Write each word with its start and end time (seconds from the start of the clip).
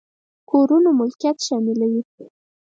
کورونو 0.49 0.89
ملکيت 0.99 1.37
شاملوي. 1.45 2.01